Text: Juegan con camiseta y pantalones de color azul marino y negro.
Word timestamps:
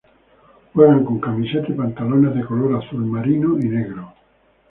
Juegan 0.73 1.05
con 1.05 1.19
camiseta 1.19 1.67
y 1.69 1.73
pantalones 1.73 2.33
de 2.33 2.43
color 2.43 2.75
azul 2.83 3.05
marino 3.05 3.59
y 3.59 3.65
negro. 3.69 4.15